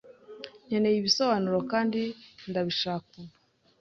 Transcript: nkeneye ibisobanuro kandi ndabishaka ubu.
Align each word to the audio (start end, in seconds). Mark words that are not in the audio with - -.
nkeneye 0.67 0.97
ibisobanuro 0.99 1.59
kandi 1.71 2.01
ndabishaka 2.49 3.09
ubu. 3.19 3.33